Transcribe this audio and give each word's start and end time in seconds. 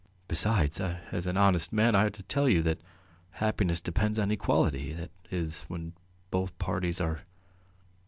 Besides, 0.27 0.79
as 0.81 1.27
an 1.27 1.37
honest 1.37 1.71
man 1.71 1.93
I 1.93 2.07
ought 2.07 2.13
to 2.13 2.23
tell 2.23 2.49
you 2.49 2.63
that... 2.63 2.81
happiness 3.33 3.79
depends 3.79 4.17
on 4.17 4.31
equality 4.31 4.93
that 4.93 5.11
is, 5.29 5.61
when 5.69 5.93
both 6.31 6.57
parties 6.57 6.99
are 6.99 7.21